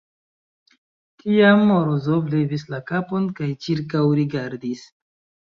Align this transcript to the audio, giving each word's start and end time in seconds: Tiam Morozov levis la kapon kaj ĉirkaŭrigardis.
Tiam 1.23 1.61
Morozov 1.73 2.33
levis 2.37 2.65
la 2.77 2.81
kapon 2.93 3.29
kaj 3.41 3.53
ĉirkaŭrigardis. 3.67 4.83